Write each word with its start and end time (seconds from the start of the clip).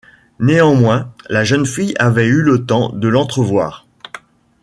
Néanmoins 0.39 1.13
la 1.29 1.43
jeune 1.43 1.67
fille 1.67 1.93
avait 1.99 2.25
eu 2.25 2.41
le 2.41 2.65
temps 2.65 2.89
de 2.89 3.07
l’entrevoir. 3.07 3.85